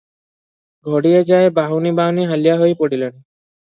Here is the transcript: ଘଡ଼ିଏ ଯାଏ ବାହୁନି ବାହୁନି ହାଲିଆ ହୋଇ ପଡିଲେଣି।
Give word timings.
ଘଡ଼ିଏ 0.89 1.21
ଯାଏ 1.33 1.53
ବାହୁନି 1.61 1.95
ବାହୁନି 2.03 2.29
ହାଲିଆ 2.35 2.61
ହୋଇ 2.67 2.79
ପଡିଲେଣି। 2.85 3.17